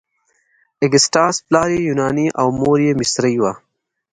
اګسټاس 0.85 1.35
پلار 1.47 1.69
یې 1.75 1.79
یوناني 1.89 2.27
او 2.39 2.47
مور 2.59 2.77
یې 2.85 2.93
مصري 2.99 3.35
وه. 3.41 3.53